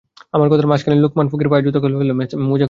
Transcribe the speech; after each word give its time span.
আমার 0.33 0.47
কথার 0.49 0.67
মাঝখানেই 0.67 0.99
লোকমান 0.99 1.27
ফকির 1.27 1.47
পায়ের 1.49 1.65
জুতো 1.65 1.79
খুলে 1.79 1.95
ফেলল, 1.97 2.11
মোজা 2.13 2.35
খুলল। 2.37 2.59